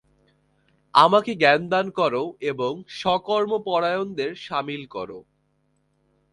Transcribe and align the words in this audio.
আমাকে 0.93 1.31
জ্ঞান 1.35 1.61
দান 1.69 1.87
কর 1.91 2.13
এবং 2.51 2.71
সকর্মপরায়ণদের 3.01 4.31
শামিল 4.45 4.83
কর। 4.87 5.09